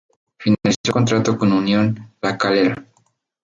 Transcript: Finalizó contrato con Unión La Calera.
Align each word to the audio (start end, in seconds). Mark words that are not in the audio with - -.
Finalizó 0.39 0.91
contrato 0.91 1.37
con 1.37 1.53
Unión 1.53 2.11
La 2.21 2.35
Calera. 2.35 2.83